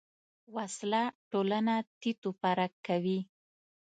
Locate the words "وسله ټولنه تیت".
0.55-2.19